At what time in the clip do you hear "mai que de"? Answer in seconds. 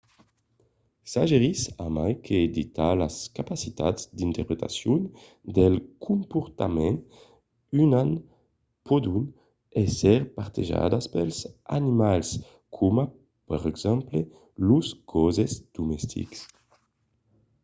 1.95-2.63